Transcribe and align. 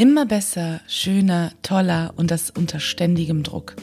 Immer 0.00 0.26
besser, 0.26 0.80
schöner, 0.86 1.50
toller 1.62 2.12
und 2.14 2.30
das 2.30 2.50
unter 2.50 2.78
ständigem 2.78 3.42
Druck. 3.42 3.74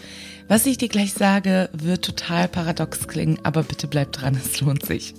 Was 0.47 0.65
ich 0.65 0.77
dir 0.77 0.87
gleich 0.87 1.11
sage, 1.11 1.67
wird 1.73 2.05
total 2.05 2.47
paradox 2.47 3.09
klingen, 3.09 3.39
aber 3.43 3.63
bitte 3.63 3.87
bleib 3.87 4.13
dran, 4.13 4.39
es 4.41 4.61
lohnt 4.61 4.85
sich. 4.85 5.13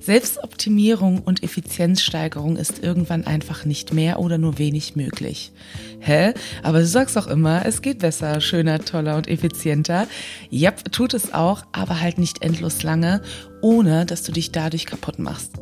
Selbstoptimierung 0.00 1.20
und 1.20 1.42
Effizienzsteigerung 1.42 2.56
ist 2.56 2.82
irgendwann 2.82 3.26
einfach 3.26 3.66
nicht 3.66 3.92
mehr 3.92 4.20
oder 4.20 4.38
nur 4.38 4.56
wenig 4.56 4.96
möglich. 4.96 5.52
Hä? 6.00 6.32
Aber 6.62 6.78
du 6.78 6.86
sagst 6.86 7.18
auch 7.18 7.26
immer, 7.26 7.66
es 7.66 7.82
geht 7.82 7.98
besser, 7.98 8.40
schöner, 8.40 8.78
toller 8.78 9.18
und 9.18 9.28
effizienter. 9.28 10.08
Jap, 10.48 10.90
tut 10.92 11.12
es 11.12 11.34
auch, 11.34 11.66
aber 11.72 12.00
halt 12.00 12.16
nicht 12.16 12.42
endlos 12.42 12.82
lange, 12.82 13.20
ohne 13.60 14.06
dass 14.06 14.22
du 14.22 14.32
dich 14.32 14.50
dadurch 14.50 14.86
kaputt 14.86 15.18
machst. 15.18 15.58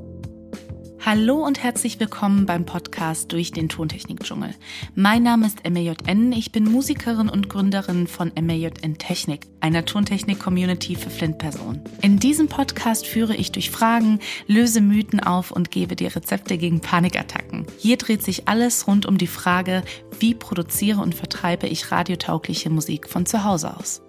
Hallo 1.03 1.43
und 1.43 1.63
herzlich 1.63 1.99
willkommen 1.99 2.45
beim 2.45 2.67
Podcast 2.67 3.33
durch 3.33 3.53
den 3.53 3.71
Tontechnik-Dschungel. 3.71 4.55
Mein 4.95 5.23
Name 5.23 5.47
ist 5.47 5.67
MAJN, 5.67 6.31
ich 6.33 6.53
bin 6.53 6.71
Musikerin 6.71 7.31
und 7.31 7.49
Gründerin 7.49 8.07
von 8.07 8.31
MAJN 8.39 8.99
Technik, 8.99 9.47
einer 9.61 9.87
Tontechnik-Community 9.87 10.97
für 10.97 11.09
Flint-Personen. 11.09 11.83
In 12.03 12.19
diesem 12.19 12.49
Podcast 12.49 13.07
führe 13.07 13.35
ich 13.35 13.51
durch 13.51 13.71
Fragen, 13.71 14.19
löse 14.47 14.83
Mythen 14.83 15.21
auf 15.21 15.53
und 15.53 15.71
gebe 15.71 15.97
dir 15.97 16.15
Rezepte 16.15 16.59
gegen 16.59 16.81
Panikattacken. 16.81 17.65
Hier 17.79 17.97
dreht 17.97 18.23
sich 18.23 18.47
alles 18.47 18.87
rund 18.87 19.07
um 19.07 19.17
die 19.17 19.27
Frage, 19.27 19.83
wie 20.19 20.35
produziere 20.35 21.01
und 21.01 21.15
vertreibe 21.15 21.67
ich 21.67 21.91
radiotaugliche 21.91 22.69
Musik 22.69 23.09
von 23.09 23.25
zu 23.25 23.43
Hause 23.43 23.75
aus. 23.75 24.03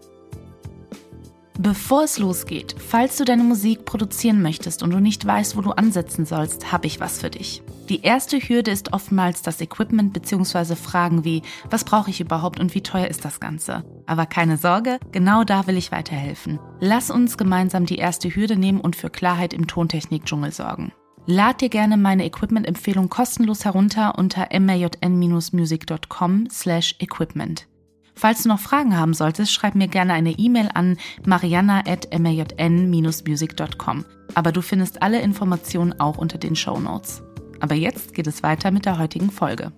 Bevor 1.61 2.05
es 2.05 2.17
losgeht, 2.17 2.73
falls 2.79 3.17
du 3.17 3.23
deine 3.23 3.43
Musik 3.43 3.85
produzieren 3.85 4.41
möchtest 4.41 4.81
und 4.81 4.89
du 4.89 4.99
nicht 4.99 5.23
weißt, 5.23 5.55
wo 5.55 5.61
du 5.61 5.69
ansetzen 5.73 6.25
sollst, 6.25 6.71
habe 6.71 6.87
ich 6.87 6.99
was 6.99 7.19
für 7.19 7.29
dich. 7.29 7.61
Die 7.87 8.01
erste 8.01 8.39
Hürde 8.39 8.71
ist 8.71 8.93
oftmals 8.93 9.43
das 9.43 9.61
Equipment 9.61 10.11
bzw. 10.11 10.73
Fragen 10.73 11.23
wie, 11.23 11.43
was 11.69 11.83
brauche 11.83 12.09
ich 12.09 12.19
überhaupt 12.19 12.59
und 12.59 12.73
wie 12.73 12.81
teuer 12.81 13.05
ist 13.05 13.25
das 13.25 13.39
Ganze? 13.39 13.83
Aber 14.07 14.25
keine 14.25 14.57
Sorge, 14.57 14.97
genau 15.11 15.43
da 15.43 15.67
will 15.67 15.77
ich 15.77 15.91
weiterhelfen. 15.91 16.57
Lass 16.79 17.11
uns 17.11 17.37
gemeinsam 17.37 17.85
die 17.85 17.97
erste 17.97 18.33
Hürde 18.33 18.55
nehmen 18.55 18.81
und 18.81 18.95
für 18.95 19.11
Klarheit 19.11 19.53
im 19.53 19.67
Tontechnik-Dschungel 19.67 20.51
sorgen. 20.51 20.93
Lad 21.27 21.61
dir 21.61 21.69
gerne 21.69 21.95
meine 21.95 22.25
Equipment-Empfehlung 22.25 23.07
kostenlos 23.09 23.65
herunter 23.65 24.17
unter 24.17 24.47
majn-music.com 24.51 26.47
slash 26.49 26.95
equipment. 26.97 27.67
Falls 28.15 28.43
du 28.43 28.49
noch 28.49 28.59
Fragen 28.59 28.97
haben 28.97 29.13
solltest, 29.13 29.51
schreib 29.51 29.75
mir 29.75 29.87
gerne 29.87 30.13
eine 30.13 30.31
E-Mail 30.31 30.69
an 30.73 30.97
mariana.majn-music.com. 31.25 34.05
Aber 34.35 34.51
du 34.51 34.61
findest 34.61 35.01
alle 35.01 35.21
Informationen 35.21 35.99
auch 35.99 36.17
unter 36.17 36.37
den 36.37 36.55
Show 36.55 36.79
Notes. 36.79 37.23
Aber 37.59 37.75
jetzt 37.75 38.13
geht 38.13 38.27
es 38.27 38.43
weiter 38.43 38.71
mit 38.71 38.85
der 38.85 38.97
heutigen 38.97 39.31
Folge. 39.31 39.71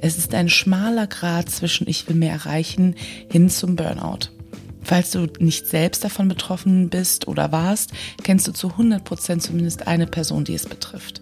Es 0.00 0.16
ist 0.16 0.34
ein 0.34 0.48
schmaler 0.48 1.06
Grad 1.06 1.50
zwischen 1.50 1.86
ich 1.86 2.08
will 2.08 2.16
mehr 2.16 2.32
erreichen 2.32 2.94
hin 3.30 3.50
zum 3.50 3.76
Burnout. 3.76 4.30
Falls 4.82 5.10
du 5.10 5.26
nicht 5.38 5.66
selbst 5.66 6.04
davon 6.04 6.28
betroffen 6.28 6.88
bist 6.88 7.28
oder 7.28 7.52
warst, 7.52 7.92
kennst 8.22 8.48
du 8.48 8.52
zu 8.52 8.70
100 8.70 9.04
Prozent 9.04 9.42
zumindest 9.42 9.86
eine 9.86 10.06
Person, 10.06 10.44
die 10.44 10.54
es 10.54 10.66
betrifft. 10.66 11.20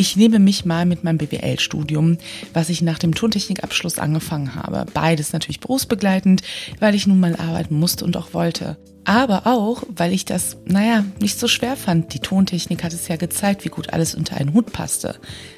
Ich 0.00 0.16
nehme 0.16 0.38
mich 0.38 0.64
mal 0.64 0.86
mit 0.86 1.04
meinem 1.04 1.18
BWL-Studium, 1.18 2.16
was 2.54 2.70
ich 2.70 2.80
nach 2.80 2.98
dem 2.98 3.14
Tontechnikabschluss 3.14 3.98
angefangen 3.98 4.54
habe. 4.54 4.86
Beides 4.94 5.34
natürlich 5.34 5.60
berufsbegleitend, 5.60 6.40
weil 6.78 6.94
ich 6.94 7.06
nun 7.06 7.20
mal 7.20 7.36
arbeiten 7.36 7.78
musste 7.78 8.06
und 8.06 8.16
auch 8.16 8.32
wollte. 8.32 8.78
Aber 9.04 9.46
auch, 9.46 9.82
weil 9.94 10.14
ich 10.14 10.24
das, 10.24 10.56
naja, 10.64 11.04
nicht 11.20 11.38
so 11.38 11.48
schwer 11.48 11.76
fand. 11.76 12.14
Die 12.14 12.20
Tontechnik 12.20 12.82
hat 12.82 12.94
es 12.94 13.08
ja 13.08 13.16
gezeigt, 13.16 13.62
wie 13.66 13.68
gut 13.68 13.92
alles 13.92 14.14
unter 14.14 14.38
einen 14.38 14.54
Hut 14.54 14.72
passte. 14.72 15.16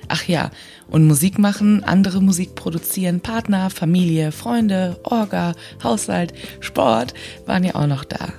Ach 0.08 0.26
ja, 0.26 0.50
und 0.88 1.06
Musik 1.06 1.38
machen, 1.38 1.84
andere 1.84 2.20
Musik 2.20 2.56
produzieren, 2.56 3.20
Partner, 3.20 3.70
Familie, 3.70 4.32
Freunde, 4.32 4.98
Orga, 5.04 5.54
Haushalt, 5.84 6.32
Sport 6.58 7.14
waren 7.46 7.62
ja 7.62 7.76
auch 7.76 7.86
noch 7.86 8.02
da. 8.02 8.32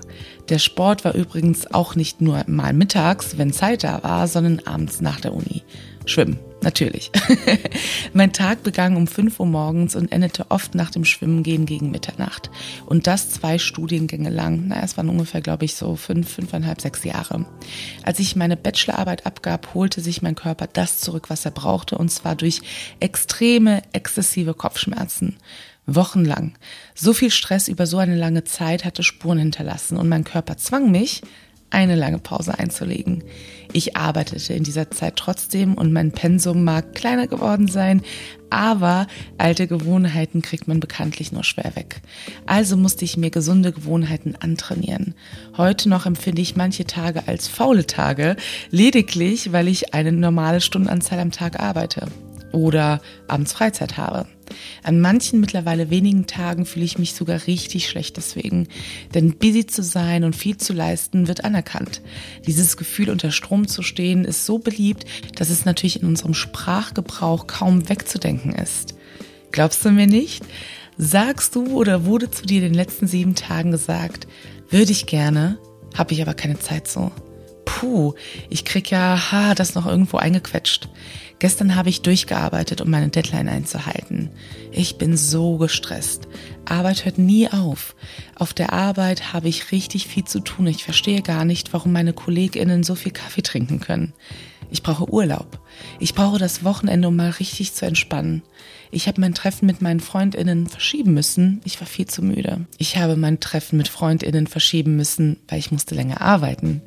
Der 0.50 0.59
Sport 0.59 1.06
war 1.06 1.16
übrigens 1.16 1.73
auch 1.73 1.95
nicht 1.95 2.19
nur 2.19 2.44
mal 2.47 2.73
mittags, 2.73 3.38
wenn 3.38 3.53
Zeit 3.53 3.85
da 3.85 4.03
war, 4.03 4.27
sondern 4.27 4.59
abends 4.66 5.00
nach 5.00 5.22
der 5.22 5.33
Uni. 5.33 5.63
Schwimmen, 6.05 6.37
natürlich. 6.61 7.11
mein 8.13 8.33
Tag 8.33 8.63
begann 8.63 8.97
um 8.97 9.07
5 9.07 9.39
Uhr 9.39 9.45
morgens 9.45 9.95
und 9.95 10.11
endete 10.11 10.45
oft 10.49 10.75
nach 10.75 10.91
dem 10.91 11.05
Schwimmengehen 11.05 11.65
gegen 11.65 11.91
Mitternacht. 11.91 12.49
Und 12.85 13.07
das 13.07 13.29
zwei 13.29 13.57
Studiengänge 13.57 14.29
lang. 14.29 14.65
Na, 14.67 14.83
es 14.83 14.97
waren 14.97 15.09
ungefähr, 15.09 15.41
glaube 15.41 15.65
ich, 15.65 15.75
so 15.75 15.95
fünf, 15.95 16.29
fünfeinhalb, 16.29 16.81
sechs 16.81 17.03
Jahre. 17.03 17.45
Als 18.03 18.19
ich 18.19 18.35
meine 18.35 18.57
Bachelorarbeit 18.57 19.25
abgab, 19.25 19.73
holte 19.73 20.01
sich 20.01 20.21
mein 20.21 20.35
Körper 20.35 20.67
das 20.67 20.99
zurück, 20.99 21.29
was 21.29 21.45
er 21.45 21.51
brauchte, 21.51 21.97
und 21.97 22.09
zwar 22.09 22.35
durch 22.35 22.61
extreme, 22.99 23.81
exzessive 23.93 24.53
Kopfschmerzen. 24.53 25.37
Wochenlang. 25.85 26.53
So 26.95 27.13
viel 27.13 27.29
Stress 27.29 27.67
über 27.67 27.87
so 27.87 27.97
eine 27.97 28.15
lange 28.15 28.45
Zeit 28.45 28.85
hatte 28.85 29.03
Spuren 29.03 29.37
hinterlassen 29.37 29.97
und 29.97 30.07
mein 30.07 30.23
Körper 30.23 30.55
zwang 30.57 30.91
mich, 30.91 31.21
eine 31.73 31.95
lange 31.95 32.19
Pause 32.19 32.57
einzulegen. 32.57 33.23
Ich 33.73 33.97
arbeitete 33.97 34.53
in 34.53 34.63
dieser 34.63 34.91
Zeit 34.91 35.16
trotzdem 35.16 35.73
und 35.73 35.91
mein 35.91 36.11
Pensum 36.11 36.63
mag 36.63 36.94
kleiner 36.94 37.28
geworden 37.28 37.67
sein, 37.67 38.03
aber 38.51 39.07
alte 39.39 39.66
Gewohnheiten 39.67 40.44
kriegt 40.44 40.67
man 40.67 40.79
bekanntlich 40.79 41.31
nur 41.31 41.44
schwer 41.44 41.75
weg. 41.75 42.01
Also 42.45 42.78
musste 42.78 43.03
ich 43.03 43.17
mir 43.17 43.31
gesunde 43.31 43.72
Gewohnheiten 43.72 44.35
antrainieren. 44.35 45.16
Heute 45.57 45.89
noch 45.89 46.06
empfinde 46.06 46.41
ich 46.41 46.56
manche 46.56 46.85
Tage 46.85 47.28
als 47.28 47.47
faule 47.47 47.88
Tage, 47.88 48.35
lediglich 48.69 49.51
weil 49.51 49.67
ich 49.67 49.95
eine 49.95 50.12
normale 50.12 50.62
Stundenanzahl 50.62 51.19
am 51.19 51.31
Tag 51.31 51.59
arbeite 51.59 52.07
oder 52.53 53.01
abends 53.27 53.53
Freizeit 53.53 53.97
habe. 53.97 54.27
An 54.83 55.01
manchen 55.01 55.39
mittlerweile 55.39 55.89
wenigen 55.89 56.27
Tagen 56.27 56.65
fühle 56.65 56.85
ich 56.85 56.97
mich 56.97 57.13
sogar 57.13 57.47
richtig 57.47 57.89
schlecht 57.89 58.17
deswegen. 58.17 58.67
Denn 59.13 59.37
busy 59.37 59.65
zu 59.65 59.83
sein 59.83 60.23
und 60.23 60.35
viel 60.35 60.57
zu 60.57 60.73
leisten 60.73 61.27
wird 61.27 61.43
anerkannt. 61.43 62.01
Dieses 62.45 62.77
Gefühl 62.77 63.09
unter 63.09 63.31
Strom 63.31 63.67
zu 63.67 63.81
stehen 63.81 64.25
ist 64.25 64.45
so 64.45 64.59
beliebt, 64.59 65.05
dass 65.35 65.49
es 65.49 65.65
natürlich 65.65 66.01
in 66.01 66.07
unserem 66.07 66.33
Sprachgebrauch 66.33 67.47
kaum 67.47 67.89
wegzudenken 67.89 68.53
ist. 68.53 68.95
Glaubst 69.51 69.83
du 69.83 69.91
mir 69.91 70.07
nicht? 70.07 70.43
Sagst 70.97 71.55
du 71.55 71.67
oder 71.67 72.05
wurde 72.05 72.29
zu 72.29 72.45
dir 72.45 72.57
in 72.57 72.69
den 72.69 72.73
letzten 72.73 73.07
sieben 73.07 73.35
Tagen 73.35 73.71
gesagt, 73.71 74.27
würde 74.69 74.91
ich 74.91 75.07
gerne, 75.07 75.57
habe 75.95 76.13
ich 76.13 76.21
aber 76.21 76.33
keine 76.33 76.59
Zeit 76.59 76.87
so. 76.87 77.11
Puh, 77.66 78.13
ich 78.50 78.66
krieg 78.66 78.91
ja 78.91 79.31
ha, 79.31 79.56
das 79.56 79.75
noch 79.75 79.85
irgendwo 79.85 80.18
eingequetscht. 80.18 80.90
Gestern 81.40 81.75
habe 81.75 81.90
ich 81.90 82.01
durchgearbeitet, 82.01 82.79
um 82.79 82.90
meine 82.90 83.09
Deadline 83.09 83.50
einzuhalten. 83.50 84.29
Ich 84.72 84.97
bin 84.97 85.18
so 85.18 85.57
gestresst. 85.57 86.28
Arbeit 86.66 87.03
hört 87.03 87.18
nie 87.18 87.50
auf. 87.50 87.96
Auf 88.35 88.53
der 88.53 88.72
Arbeit 88.72 89.34
habe 89.34 89.50
ich 89.50 89.72
richtig 89.72 90.07
viel 90.07 90.24
zu 90.24 90.40
tun. 90.40 90.68
Ich 90.68 90.85
verstehe 90.85 91.22
gar 91.22 91.44
nicht, 91.44 91.74
warum 91.74 91.91
meine 91.91 92.13
Kolleginnen 92.13 92.84
so 92.84 92.96
viel 92.96 93.12
Kaffee 93.12 93.41
trinken 93.41 93.81
können. 93.81 94.13
Ich 94.72 94.84
brauche 94.84 95.12
Urlaub. 95.12 95.59
Ich 96.00 96.16
brauche 96.16 96.40
das 96.40 96.63
Wochenende, 96.63 97.09
um 97.09 97.16
mal 97.16 97.31
richtig 97.31 97.74
zu 97.74 97.85
entspannen. 97.85 98.41
Ich 98.93 99.07
habe 99.07 99.19
mein 99.19 99.33
Treffen 99.33 99.65
mit 99.65 99.81
meinen 99.81 99.99
Freundinnen 99.99 100.67
verschieben 100.67 101.15
müssen. 101.15 101.61
Ich 101.65 101.79
war 101.81 101.87
viel 101.87 102.05
zu 102.05 102.21
müde. 102.21 102.67
Ich 102.77 102.97
habe 102.97 103.15
mein 103.15 103.39
Treffen 103.39 103.77
mit 103.77 103.87
Freundinnen 103.87 104.45
verschieben 104.45 104.95
müssen, 104.95 105.37
weil 105.47 105.57
ich 105.57 105.71
musste 105.71 105.95
länger 105.95 106.21
arbeiten. 106.21 106.81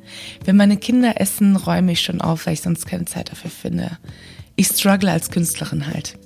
Wenn 0.45 0.55
meine 0.55 0.77
Kinder 0.77 1.19
essen, 1.19 1.57
räume 1.57 1.91
ich 1.91 2.01
schon 2.01 2.21
auf, 2.21 2.45
weil 2.45 2.53
ich 2.53 2.61
sonst 2.61 2.85
keine 2.85 3.05
Zeit 3.05 3.29
dafür 3.29 3.51
finde. 3.51 3.97
Ich 4.55 4.67
struggle 4.67 5.11
als 5.11 5.31
Künstlerin 5.31 5.85
halt. 5.87 6.17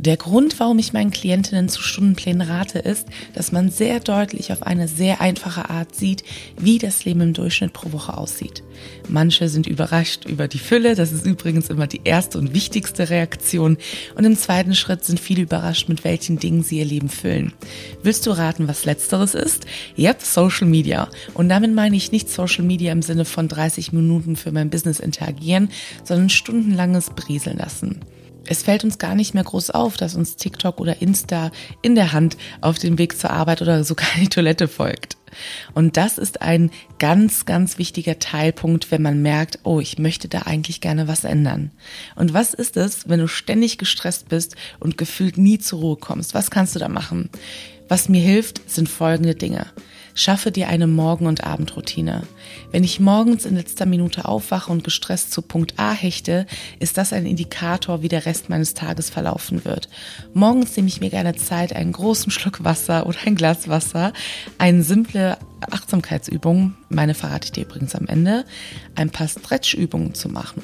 Der 0.00 0.16
Grund, 0.16 0.58
warum 0.58 0.78
ich 0.78 0.94
meinen 0.94 1.10
Klientinnen 1.10 1.68
zu 1.68 1.82
Stundenplänen 1.82 2.40
rate, 2.40 2.78
ist, 2.78 3.06
dass 3.34 3.52
man 3.52 3.68
sehr 3.68 4.00
deutlich 4.00 4.50
auf 4.50 4.62
eine 4.62 4.88
sehr 4.88 5.20
einfache 5.20 5.68
Art 5.68 5.94
sieht, 5.94 6.24
wie 6.58 6.78
das 6.78 7.04
Leben 7.04 7.20
im 7.20 7.32
Durchschnitt 7.34 7.74
pro 7.74 7.92
Woche 7.92 8.16
aussieht. 8.16 8.62
Manche 9.10 9.50
sind 9.50 9.66
überrascht 9.66 10.24
über 10.24 10.48
die 10.48 10.58
Fülle, 10.58 10.94
das 10.94 11.12
ist 11.12 11.26
übrigens 11.26 11.68
immer 11.68 11.86
die 11.86 12.00
erste 12.02 12.38
und 12.38 12.54
wichtigste 12.54 13.10
Reaktion. 13.10 13.76
Und 14.14 14.24
im 14.24 14.38
zweiten 14.38 14.74
Schritt 14.74 15.04
sind 15.04 15.20
viele 15.20 15.42
überrascht, 15.42 15.90
mit 15.90 16.02
welchen 16.02 16.38
Dingen 16.38 16.62
sie 16.62 16.78
ihr 16.78 16.86
Leben 16.86 17.10
füllen. 17.10 17.52
Willst 18.02 18.26
du 18.26 18.30
raten, 18.30 18.68
was 18.68 18.86
letzteres 18.86 19.34
ist? 19.34 19.66
Yep, 19.98 20.22
Social 20.22 20.66
Media. 20.66 21.10
Und 21.34 21.50
damit 21.50 21.74
meine 21.74 21.96
ich 21.96 22.10
nicht 22.10 22.30
Social 22.30 22.64
Media 22.64 22.90
im 22.92 23.02
Sinne 23.02 23.26
von 23.26 23.48
30 23.48 23.92
Minuten 23.92 24.36
für 24.36 24.50
mein 24.50 24.70
Business 24.70 24.98
interagieren, 24.98 25.68
sondern 26.04 26.30
stundenlanges 26.30 27.10
Brieseln 27.10 27.58
lassen. 27.58 28.00
Es 28.50 28.64
fällt 28.64 28.82
uns 28.82 28.98
gar 28.98 29.14
nicht 29.14 29.32
mehr 29.32 29.44
groß 29.44 29.70
auf, 29.70 29.96
dass 29.96 30.16
uns 30.16 30.34
TikTok 30.34 30.80
oder 30.80 31.00
Insta 31.00 31.52
in 31.82 31.94
der 31.94 32.12
Hand 32.12 32.36
auf 32.60 32.80
dem 32.80 32.98
Weg 32.98 33.16
zur 33.16 33.30
Arbeit 33.30 33.62
oder 33.62 33.84
sogar 33.84 34.08
die 34.18 34.28
Toilette 34.28 34.66
folgt. 34.66 35.16
Und 35.72 35.96
das 35.96 36.18
ist 36.18 36.42
ein 36.42 36.72
ganz, 36.98 37.46
ganz 37.46 37.78
wichtiger 37.78 38.18
Teilpunkt, 38.18 38.90
wenn 38.90 39.02
man 39.02 39.22
merkt, 39.22 39.60
oh, 39.62 39.78
ich 39.78 40.00
möchte 40.00 40.26
da 40.26 40.40
eigentlich 40.40 40.80
gerne 40.80 41.06
was 41.06 41.22
ändern. 41.22 41.70
Und 42.16 42.34
was 42.34 42.52
ist 42.52 42.76
es, 42.76 43.08
wenn 43.08 43.20
du 43.20 43.28
ständig 43.28 43.78
gestresst 43.78 44.28
bist 44.28 44.56
und 44.80 44.98
gefühlt 44.98 45.38
nie 45.38 45.60
zur 45.60 45.78
Ruhe 45.78 45.96
kommst? 45.96 46.34
Was 46.34 46.50
kannst 46.50 46.74
du 46.74 46.80
da 46.80 46.88
machen? 46.88 47.30
Was 47.90 48.08
mir 48.08 48.20
hilft, 48.20 48.70
sind 48.70 48.88
folgende 48.88 49.34
Dinge. 49.34 49.66
Schaffe 50.14 50.52
dir 50.52 50.68
eine 50.68 50.86
Morgen- 50.86 51.26
und 51.26 51.42
Abendroutine. 51.42 52.22
Wenn 52.70 52.84
ich 52.84 53.00
morgens 53.00 53.44
in 53.44 53.56
letzter 53.56 53.84
Minute 53.84 54.26
aufwache 54.26 54.70
und 54.70 54.84
gestresst 54.84 55.32
zu 55.32 55.42
Punkt 55.42 55.74
A 55.76 55.90
hechte, 55.90 56.46
ist 56.78 56.98
das 56.98 57.12
ein 57.12 57.26
Indikator, 57.26 58.00
wie 58.00 58.08
der 58.08 58.26
Rest 58.26 58.48
meines 58.48 58.74
Tages 58.74 59.10
verlaufen 59.10 59.64
wird. 59.64 59.88
Morgens 60.34 60.76
nehme 60.76 60.86
ich 60.86 61.00
mir 61.00 61.10
gerne 61.10 61.34
Zeit, 61.34 61.74
einen 61.74 61.90
großen 61.90 62.30
Schluck 62.30 62.62
Wasser 62.62 63.08
oder 63.08 63.18
ein 63.26 63.34
Glas 63.34 63.66
Wasser, 63.66 64.12
eine 64.56 64.84
simple 64.84 65.36
Achtsamkeitsübung, 65.68 66.74
meine 66.90 67.14
verrate 67.14 67.46
ich 67.46 67.52
dir 67.52 67.64
übrigens 67.64 67.96
am 67.96 68.06
Ende, 68.06 68.44
ein 68.94 69.10
paar 69.10 69.26
Stretchübungen 69.26 70.14
zu 70.14 70.28
machen. 70.28 70.62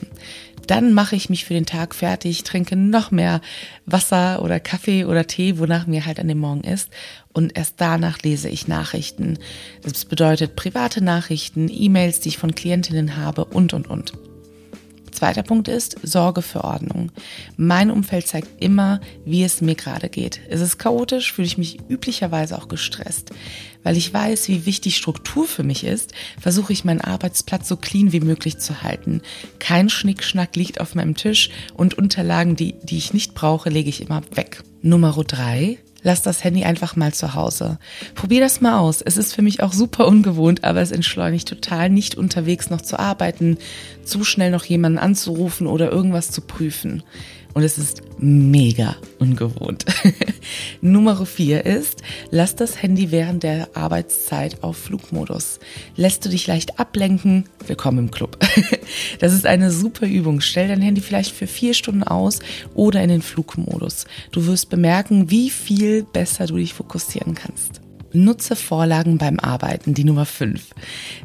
Dann 0.66 0.92
mache 0.92 1.16
ich 1.16 1.30
mich 1.30 1.44
für 1.44 1.54
den 1.54 1.66
Tag 1.66 1.94
fertig, 1.94 2.42
trinke 2.44 2.76
noch 2.76 3.10
mehr 3.10 3.40
Wasser 3.84 4.42
oder 4.42 4.60
Kaffee 4.60 5.04
oder 5.04 5.26
Tee, 5.26 5.58
wonach 5.58 5.86
mir 5.86 6.06
halt 6.06 6.18
an 6.18 6.28
dem 6.28 6.38
Morgen 6.38 6.62
ist. 6.62 6.90
Und 7.32 7.56
erst 7.56 7.74
danach 7.78 8.18
lese 8.22 8.48
ich 8.48 8.66
Nachrichten. 8.66 9.38
Das 9.82 10.04
bedeutet 10.04 10.56
private 10.56 11.02
Nachrichten, 11.02 11.68
E-Mails, 11.70 12.20
die 12.20 12.30
ich 12.30 12.38
von 12.38 12.54
Klientinnen 12.54 13.16
habe 13.16 13.44
und, 13.44 13.72
und, 13.74 13.88
und. 13.88 14.12
Zweiter 15.16 15.42
Punkt 15.42 15.66
ist 15.68 15.96
Sorge 16.02 16.42
für 16.42 16.62
Ordnung. 16.62 17.10
Mein 17.56 17.90
Umfeld 17.90 18.28
zeigt 18.28 18.62
immer, 18.62 19.00
wie 19.24 19.44
es 19.44 19.62
mir 19.62 19.74
gerade 19.74 20.10
geht. 20.10 20.42
Ist 20.50 20.60
es 20.60 20.76
chaotisch, 20.76 21.32
fühle 21.32 21.46
ich 21.46 21.56
mich 21.56 21.78
üblicherweise 21.88 22.58
auch 22.58 22.68
gestresst. 22.68 23.30
Weil 23.82 23.96
ich 23.96 24.12
weiß, 24.12 24.48
wie 24.48 24.66
wichtig 24.66 24.94
Struktur 24.94 25.46
für 25.46 25.62
mich 25.62 25.84
ist, 25.84 26.12
versuche 26.38 26.74
ich 26.74 26.84
meinen 26.84 27.00
Arbeitsplatz 27.00 27.66
so 27.66 27.78
clean 27.78 28.12
wie 28.12 28.20
möglich 28.20 28.58
zu 28.58 28.82
halten. 28.82 29.22
Kein 29.58 29.88
Schnickschnack 29.88 30.54
liegt 30.54 30.82
auf 30.82 30.94
meinem 30.94 31.14
Tisch 31.14 31.48
und 31.72 31.94
Unterlagen, 31.94 32.54
die, 32.54 32.74
die 32.82 32.98
ich 32.98 33.14
nicht 33.14 33.32
brauche, 33.32 33.70
lege 33.70 33.88
ich 33.88 34.02
immer 34.02 34.20
weg. 34.34 34.64
Nummer 34.82 35.12
drei, 35.24 35.78
lass 36.06 36.22
das 36.22 36.44
Handy 36.44 36.62
einfach 36.62 36.94
mal 36.94 37.12
zu 37.12 37.34
Hause. 37.34 37.78
Probier 38.14 38.40
das 38.40 38.60
mal 38.60 38.78
aus. 38.78 39.02
Es 39.02 39.16
ist 39.16 39.34
für 39.34 39.42
mich 39.42 39.60
auch 39.60 39.72
super 39.72 40.06
ungewohnt, 40.06 40.62
aber 40.62 40.80
es 40.80 40.92
entschleunigt 40.92 41.48
total, 41.48 41.90
nicht 41.90 42.14
unterwegs 42.14 42.70
noch 42.70 42.80
zu 42.80 42.98
arbeiten, 42.98 43.58
zu 44.04 44.22
schnell 44.22 44.52
noch 44.52 44.64
jemanden 44.64 44.98
anzurufen 44.98 45.66
oder 45.66 45.90
irgendwas 45.90 46.30
zu 46.30 46.42
prüfen 46.42 47.02
und 47.56 47.62
es 47.62 47.78
ist 47.78 48.02
mega 48.18 48.96
ungewohnt. 49.18 49.86
Nummer 50.80 51.24
vier 51.26 51.64
ist, 51.66 52.02
lass 52.30 52.56
das 52.56 52.82
Handy 52.82 53.10
während 53.10 53.42
der 53.42 53.68
Arbeitszeit 53.74 54.62
auf 54.62 54.76
Flugmodus. 54.76 55.58
Lässt 55.96 56.24
du 56.24 56.28
dich 56.28 56.46
leicht 56.46 56.78
ablenken? 56.78 57.44
Willkommen 57.66 57.98
im 57.98 58.10
Club. 58.10 58.38
Das 59.18 59.32
ist 59.32 59.46
eine 59.46 59.70
super 59.70 60.06
Übung. 60.06 60.40
Stell 60.40 60.68
dein 60.68 60.82
Handy 60.82 61.00
vielleicht 61.00 61.32
für 61.32 61.46
vier 61.46 61.74
Stunden 61.74 62.02
aus 62.02 62.38
oder 62.74 63.02
in 63.02 63.08
den 63.08 63.22
Flugmodus. 63.22 64.06
Du 64.30 64.46
wirst 64.46 64.70
bemerken, 64.70 65.30
wie 65.30 65.50
viel 65.50 66.02
besser 66.04 66.46
du 66.46 66.56
dich 66.56 66.74
fokussieren 66.74 67.34
kannst. 67.34 67.80
Nutze 68.12 68.56
Vorlagen 68.56 69.18
beim 69.18 69.38
Arbeiten, 69.38 69.92
die 69.92 70.04
Nummer 70.04 70.24
5. 70.24 70.70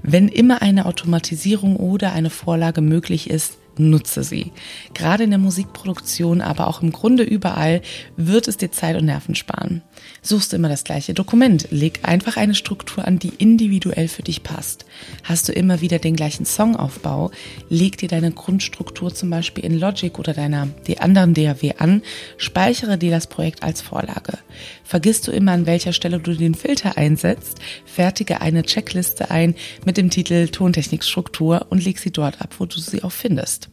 Wenn 0.03 0.27
immer 0.27 0.61
eine 0.61 0.85
Automatisierung 0.85 1.77
oder 1.77 2.11
eine 2.13 2.29
Vorlage 2.29 2.81
möglich 2.81 3.29
ist, 3.29 3.57
nutze 3.77 4.23
sie. 4.23 4.51
Gerade 4.93 5.23
in 5.23 5.29
der 5.29 5.39
Musikproduktion, 5.39 6.41
aber 6.41 6.67
auch 6.67 6.81
im 6.81 6.91
Grunde 6.91 7.23
überall 7.23 7.81
wird 8.17 8.47
es 8.47 8.57
dir 8.57 8.71
Zeit 8.71 8.95
und 8.95 9.05
Nerven 9.05 9.35
sparen. 9.35 9.81
Suchst 10.21 10.51
du 10.51 10.55
immer 10.55 10.69
das 10.69 10.83
gleiche 10.83 11.13
Dokument, 11.13 11.67
leg 11.71 12.01
einfach 12.03 12.37
eine 12.37 12.55
Struktur 12.55 13.05
an, 13.05 13.19
die 13.19 13.33
individuell 13.37 14.07
für 14.07 14.23
dich 14.23 14.43
passt. 14.43 14.85
Hast 15.23 15.47
du 15.49 15.51
immer 15.51 15.81
wieder 15.81 15.99
den 15.99 16.15
gleichen 16.15 16.45
Songaufbau, 16.45 17.31
leg 17.69 17.97
dir 17.97 18.09
deine 18.09 18.31
Grundstruktur 18.31 19.13
zum 19.13 19.29
Beispiel 19.29 19.65
in 19.65 19.79
Logic 19.79 20.17
oder 20.19 20.33
deiner 20.33 20.67
die 20.87 20.99
anderen 20.99 21.33
DAW 21.33 21.75
an, 21.77 22.01
speichere 22.37 22.97
dir 22.97 23.11
das 23.11 23.27
Projekt 23.27 23.63
als 23.63 23.81
Vorlage. 23.81 24.37
Vergisst 24.83 25.27
du 25.27 25.31
immer, 25.31 25.53
an 25.53 25.65
welcher 25.65 25.93
Stelle 25.93 26.19
du 26.19 26.33
den 26.33 26.55
Filter 26.55 26.97
einsetzt, 26.97 27.59
fertige 27.85 28.41
eine 28.41 28.63
Checkliste 28.63 29.31
ein 29.31 29.55
mit 29.85 29.97
dem 29.97 30.09
Titel 30.09 30.49
Tontechnikstruktur 30.49 31.67
und 31.69 31.83
leg 31.83 31.97
sie 31.97 32.11
dort 32.11 32.41
ab, 32.41 32.55
wo 32.59 32.65
du 32.65 32.79
sie 32.79 33.03
auch 33.03 33.11
findest. 33.11 33.70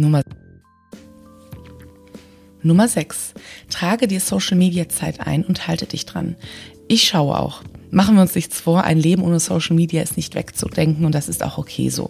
Nummer 0.00 0.22
Nummer 2.62 2.88
6. 2.88 3.34
Trage 3.70 4.06
dir 4.06 4.20
Social 4.20 4.56
Media 4.56 4.88
Zeit 4.88 5.20
ein 5.20 5.44
und 5.44 5.66
halte 5.66 5.86
dich 5.86 6.06
dran. 6.06 6.36
Ich 6.88 7.04
schaue 7.04 7.38
auch. 7.38 7.62
Machen 7.90 8.14
wir 8.14 8.22
uns 8.22 8.34
nichts 8.34 8.60
vor, 8.60 8.84
ein 8.84 8.98
Leben 8.98 9.22
ohne 9.22 9.40
Social 9.40 9.74
Media 9.74 10.00
ist 10.00 10.16
nicht 10.16 10.34
wegzudenken 10.34 11.04
und 11.04 11.14
das 11.14 11.28
ist 11.28 11.42
auch 11.42 11.58
okay 11.58 11.88
so. 11.88 12.08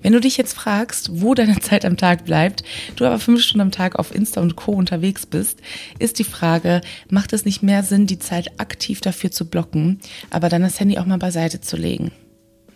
Wenn 0.00 0.12
du 0.12 0.20
dich 0.20 0.36
jetzt 0.36 0.54
fragst, 0.54 1.20
wo 1.20 1.34
deine 1.34 1.58
Zeit 1.60 1.84
am 1.84 1.96
Tag 1.96 2.24
bleibt, 2.24 2.62
du 2.96 3.04
aber 3.04 3.18
fünf 3.18 3.42
Stunden 3.42 3.62
am 3.62 3.72
Tag 3.72 3.98
auf 3.98 4.14
Insta 4.14 4.40
und 4.40 4.56
Co. 4.56 4.72
unterwegs 4.72 5.26
bist, 5.26 5.60
ist 5.98 6.18
die 6.18 6.24
Frage, 6.24 6.80
macht 7.10 7.32
es 7.32 7.44
nicht 7.44 7.62
mehr 7.62 7.82
Sinn, 7.82 8.06
die 8.06 8.18
Zeit 8.18 8.60
aktiv 8.60 9.00
dafür 9.00 9.30
zu 9.30 9.48
blocken, 9.48 9.98
aber 10.30 10.48
dann 10.48 10.62
das 10.62 10.78
Handy 10.78 10.98
auch 10.98 11.06
mal 11.06 11.18
beiseite 11.18 11.60
zu 11.60 11.76
legen? 11.76 12.12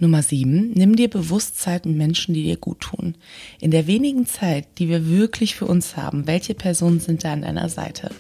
Nummer 0.02 0.22
sieben, 0.24 0.72
nimm 0.74 0.96
dir 0.96 1.08
bewusst 1.08 1.60
Zeit 1.60 1.86
mit 1.86 1.96
Menschen, 1.96 2.34
die 2.34 2.42
dir 2.42 2.56
gut 2.56 2.80
tun. 2.80 3.14
In 3.60 3.70
der 3.70 3.86
wenigen 3.86 4.26
Zeit, 4.26 4.66
die 4.78 4.88
wir 4.88 5.08
wirklich 5.08 5.54
für 5.54 5.66
uns 5.66 5.96
haben, 5.96 6.26
welche 6.26 6.54
Personen 6.54 6.98
sind 6.98 7.22
da 7.22 7.32
an 7.32 7.42
deiner 7.42 7.68
Seite? 7.68 8.10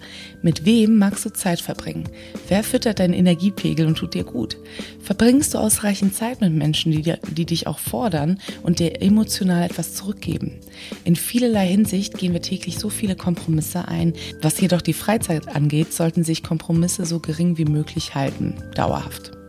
Mit 0.42 0.64
wem 0.64 0.96
magst 0.98 1.24
du 1.24 1.30
Zeit 1.30 1.60
verbringen? 1.60 2.08
Wer 2.46 2.62
füttert 2.62 3.00
deinen 3.00 3.14
Energiepegel 3.14 3.86
und 3.86 3.98
tut 3.98 4.14
dir 4.14 4.22
gut? 4.22 4.56
Verbringst 5.00 5.54
du 5.54 5.58
ausreichend 5.58 6.14
Zeit 6.14 6.40
mit 6.40 6.52
Menschen, 6.52 6.92
die, 6.92 7.02
dir, 7.02 7.18
die 7.36 7.46
dich 7.46 7.66
auch 7.66 7.80
fordern 7.80 8.38
und 8.62 8.78
dir 8.78 9.02
emotional 9.02 9.64
etwas 9.64 9.94
zurückgeben? 9.94 10.60
In 11.04 11.16
vielerlei 11.16 11.66
Hinsicht 11.66 12.16
gehen 12.16 12.32
wir 12.32 12.42
täglich 12.42 12.78
so 12.78 12.90
viele 12.90 13.16
Kompromisse 13.16 13.88
ein. 13.88 14.12
Was 14.40 14.60
jedoch 14.60 14.82
die 14.82 14.92
Freizeit 14.92 15.48
angeht, 15.48 15.92
sollten 15.92 16.22
sich 16.22 16.44
Kompromisse 16.44 17.06
so 17.06 17.18
gering 17.18 17.58
wie 17.58 17.64
möglich 17.64 18.14
halten. 18.14 18.54
Dauerhaft. 18.76 19.41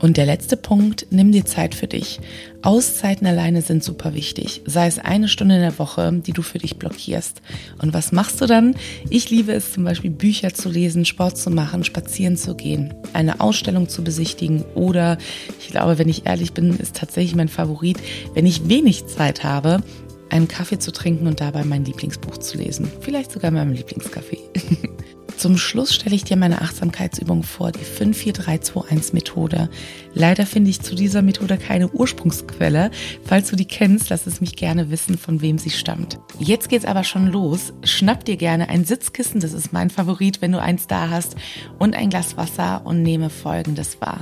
Und 0.00 0.16
der 0.16 0.26
letzte 0.26 0.56
Punkt, 0.56 1.06
nimm 1.10 1.30
dir 1.30 1.44
Zeit 1.44 1.74
für 1.74 1.86
dich. 1.86 2.20
Auszeiten 2.62 3.26
alleine 3.26 3.62
sind 3.62 3.84
super 3.84 4.14
wichtig. 4.14 4.62
Sei 4.66 4.86
es 4.86 4.98
eine 4.98 5.28
Stunde 5.28 5.56
in 5.56 5.60
der 5.60 5.78
Woche, 5.78 6.12
die 6.12 6.32
du 6.32 6.42
für 6.42 6.58
dich 6.58 6.76
blockierst. 6.76 7.42
Und 7.80 7.92
was 7.92 8.10
machst 8.10 8.40
du 8.40 8.46
dann? 8.46 8.74
Ich 9.10 9.30
liebe 9.30 9.52
es 9.52 9.72
zum 9.72 9.84
Beispiel, 9.84 10.10
Bücher 10.10 10.54
zu 10.54 10.68
lesen, 10.70 11.04
Sport 11.04 11.36
zu 11.36 11.50
machen, 11.50 11.84
spazieren 11.84 12.36
zu 12.36 12.54
gehen, 12.54 12.94
eine 13.12 13.40
Ausstellung 13.40 13.88
zu 13.88 14.02
besichtigen 14.02 14.64
oder, 14.74 15.18
ich 15.60 15.68
glaube, 15.68 15.98
wenn 15.98 16.08
ich 16.08 16.26
ehrlich 16.26 16.52
bin, 16.52 16.76
ist 16.78 16.96
tatsächlich 16.96 17.34
mein 17.34 17.48
Favorit, 17.48 17.98
wenn 18.34 18.46
ich 18.46 18.68
wenig 18.68 19.06
Zeit 19.06 19.44
habe, 19.44 19.82
einen 20.30 20.48
Kaffee 20.48 20.78
zu 20.78 20.92
trinken 20.92 21.26
und 21.26 21.40
dabei 21.40 21.64
mein 21.64 21.84
Lieblingsbuch 21.84 22.38
zu 22.38 22.56
lesen. 22.56 22.90
Vielleicht 23.00 23.32
sogar 23.32 23.50
meinem 23.50 23.72
Lieblingskaffee. 23.72 24.38
Zum 25.40 25.56
Schluss 25.56 25.94
stelle 25.94 26.14
ich 26.14 26.24
dir 26.24 26.36
meine 26.36 26.60
Achtsamkeitsübung 26.60 27.44
vor, 27.44 27.72
die 27.72 27.78
54321 27.78 29.14
Methode. 29.14 29.70
Leider 30.12 30.44
finde 30.44 30.68
ich 30.68 30.82
zu 30.82 30.94
dieser 30.94 31.22
Methode 31.22 31.56
keine 31.56 31.88
Ursprungsquelle. 31.88 32.90
Falls 33.24 33.48
du 33.48 33.56
die 33.56 33.64
kennst, 33.64 34.10
lass 34.10 34.26
es 34.26 34.42
mich 34.42 34.54
gerne 34.54 34.90
wissen, 34.90 35.16
von 35.16 35.40
wem 35.40 35.56
sie 35.56 35.70
stammt. 35.70 36.18
Jetzt 36.38 36.68
geht's 36.68 36.84
aber 36.84 37.04
schon 37.04 37.26
los. 37.26 37.72
Schnapp 37.84 38.26
dir 38.26 38.36
gerne 38.36 38.68
ein 38.68 38.84
Sitzkissen, 38.84 39.40
das 39.40 39.54
ist 39.54 39.72
mein 39.72 39.88
Favorit, 39.88 40.42
wenn 40.42 40.52
du 40.52 40.60
eins 40.60 40.88
da 40.88 41.08
hast, 41.08 41.36
und 41.78 41.96
ein 41.96 42.10
Glas 42.10 42.36
Wasser 42.36 42.82
und 42.84 43.02
nehme 43.02 43.30
folgendes 43.30 43.98
wahr. 44.02 44.20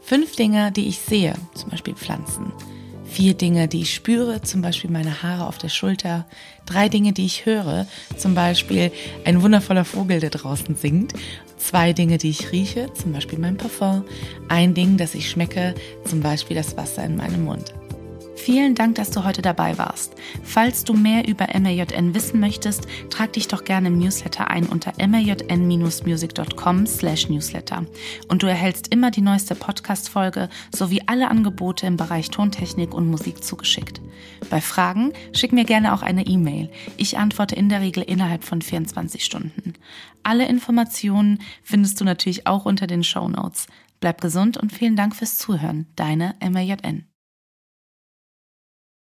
Fünf 0.00 0.34
Dinge, 0.34 0.72
die 0.72 0.88
ich 0.88 0.98
sehe, 0.98 1.34
zum 1.54 1.70
Beispiel 1.70 1.94
Pflanzen. 1.94 2.52
Vier 3.16 3.32
Dinge, 3.32 3.66
die 3.66 3.80
ich 3.80 3.94
spüre, 3.94 4.42
zum 4.42 4.60
Beispiel 4.60 4.90
meine 4.90 5.22
Haare 5.22 5.46
auf 5.46 5.56
der 5.56 5.70
Schulter. 5.70 6.26
Drei 6.66 6.90
Dinge, 6.90 7.14
die 7.14 7.24
ich 7.24 7.46
höre, 7.46 7.86
zum 8.14 8.34
Beispiel 8.34 8.92
ein 9.24 9.40
wundervoller 9.40 9.86
Vogel, 9.86 10.20
der 10.20 10.28
draußen 10.28 10.76
singt. 10.76 11.14
Zwei 11.56 11.94
Dinge, 11.94 12.18
die 12.18 12.28
ich 12.28 12.52
rieche, 12.52 12.92
zum 12.92 13.14
Beispiel 13.14 13.38
mein 13.38 13.56
Parfum. 13.56 14.04
Ein 14.50 14.74
Ding, 14.74 14.98
das 14.98 15.14
ich 15.14 15.30
schmecke, 15.30 15.74
zum 16.04 16.20
Beispiel 16.20 16.56
das 16.56 16.76
Wasser 16.76 17.04
in 17.04 17.16
meinem 17.16 17.46
Mund. 17.46 17.72
Vielen 18.46 18.76
Dank, 18.76 18.94
dass 18.94 19.10
du 19.10 19.24
heute 19.24 19.42
dabei 19.42 19.76
warst. 19.76 20.14
Falls 20.44 20.84
du 20.84 20.94
mehr 20.94 21.26
über 21.26 21.48
MAJN 21.52 22.14
wissen 22.14 22.38
möchtest, 22.38 22.86
trag 23.10 23.32
dich 23.32 23.48
doch 23.48 23.64
gerne 23.64 23.88
im 23.88 23.98
Newsletter 23.98 24.48
ein 24.48 24.66
unter 24.66 24.92
majn-music.com 25.04 26.86
slash 26.86 27.28
newsletter. 27.28 27.84
Und 28.28 28.44
du 28.44 28.46
erhältst 28.46 28.94
immer 28.94 29.10
die 29.10 29.20
neueste 29.20 29.56
Podcast-Folge 29.56 30.48
sowie 30.72 31.02
alle 31.06 31.28
Angebote 31.28 31.88
im 31.88 31.96
Bereich 31.96 32.30
Tontechnik 32.30 32.94
und 32.94 33.10
Musik 33.10 33.42
zugeschickt. 33.42 34.00
Bei 34.48 34.60
Fragen 34.60 35.12
schick 35.32 35.52
mir 35.52 35.64
gerne 35.64 35.92
auch 35.92 36.02
eine 36.02 36.24
E-Mail. 36.24 36.70
Ich 36.96 37.18
antworte 37.18 37.56
in 37.56 37.68
der 37.68 37.80
Regel 37.80 38.04
innerhalb 38.04 38.44
von 38.44 38.62
24 38.62 39.24
Stunden. 39.24 39.72
Alle 40.22 40.46
Informationen 40.46 41.40
findest 41.64 42.00
du 42.00 42.04
natürlich 42.04 42.46
auch 42.46 42.64
unter 42.64 42.86
den 42.86 43.02
Show 43.02 43.26
Notes. 43.28 43.66
Bleib 43.98 44.20
gesund 44.20 44.56
und 44.56 44.72
vielen 44.72 44.94
Dank 44.94 45.16
fürs 45.16 45.36
Zuhören. 45.36 45.88
Deine 45.96 46.36
MAJN. 46.40 47.06